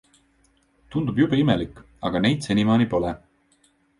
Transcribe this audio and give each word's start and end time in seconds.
Tundub 0.95 1.19
jube 1.23 1.39
imelik, 1.41 1.77
aga 2.09 2.21
neid 2.27 2.47
senimaani 2.51 2.91
pole. 2.97 3.13